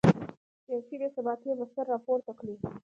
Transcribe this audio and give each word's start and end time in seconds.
سیاسي 0.65 0.95
بې 0.99 1.07
ثباتي 1.15 1.49
به 1.59 1.65
سر 1.73 1.85
راپورته 1.93 2.31
کړي. 2.39 2.55